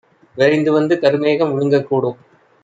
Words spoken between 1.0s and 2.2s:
கருமேகம் விழுங்கக் கூடும்!